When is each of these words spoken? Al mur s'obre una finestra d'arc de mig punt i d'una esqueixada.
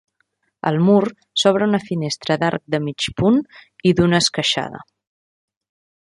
Al 0.69 0.79
mur 0.85 1.01
s'obre 1.41 1.67
una 1.71 1.81
finestra 1.89 2.37
d'arc 2.43 2.63
de 2.75 2.79
mig 2.85 3.07
punt 3.21 3.37
i 3.91 3.95
d'una 3.99 4.23
esqueixada. 4.25 4.81